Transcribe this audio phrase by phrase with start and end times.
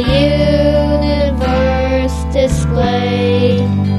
[0.00, 1.44] universe
[2.32, 3.93] display.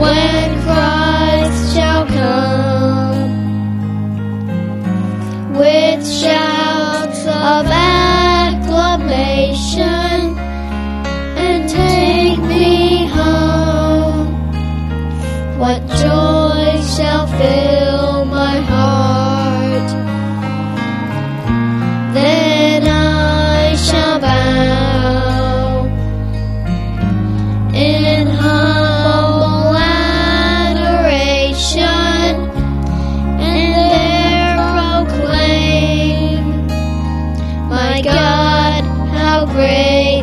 [0.00, 3.22] when Christ shall come
[5.54, 7.66] with shouts of
[8.46, 9.95] acclamation.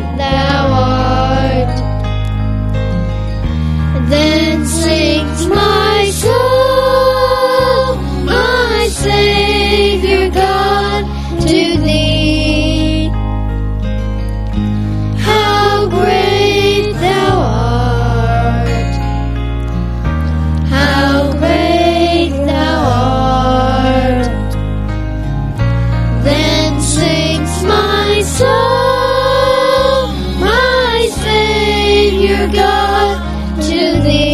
[0.00, 0.43] that
[33.68, 34.33] to thee.